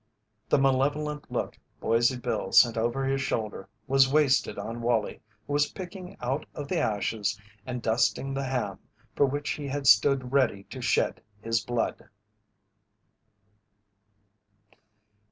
The 0.49 0.57
malevolent 0.57 1.31
look 1.31 1.59
Boise 1.79 2.17
Bill 2.17 2.51
sent 2.53 2.75
over 2.75 3.05
his 3.05 3.21
shoulder 3.21 3.69
was 3.85 4.11
wasted 4.11 4.57
on 4.57 4.81
Wallie 4.81 5.21
who 5.45 5.53
was 5.53 5.69
picking 5.73 6.17
out 6.19 6.43
of 6.55 6.67
the 6.69 6.79
ashes 6.79 7.39
and 7.67 7.83
dusting 7.83 8.33
the 8.33 8.45
ham 8.45 8.79
for 9.15 9.27
which 9.27 9.51
he 9.51 9.67
had 9.67 9.85
stood 9.85 10.31
ready 10.31 10.63
to 10.71 10.81
shed 10.81 11.21
his 11.43 11.63
blood. 11.63 12.09